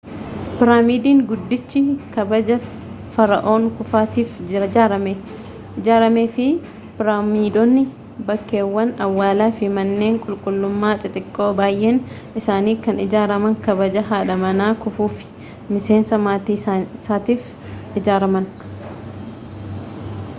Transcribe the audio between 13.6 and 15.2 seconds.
kabaja haadha manaa kufuu